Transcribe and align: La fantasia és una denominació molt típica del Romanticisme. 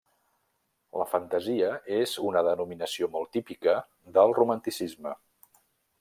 La 1.01 1.05
fantasia 1.11 1.67
és 1.97 2.15
una 2.29 2.43
denominació 2.47 3.09
molt 3.17 3.31
típica 3.37 3.75
del 4.17 4.33
Romanticisme. 4.39 5.13